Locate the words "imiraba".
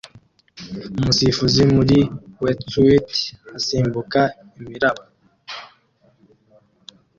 4.63-5.03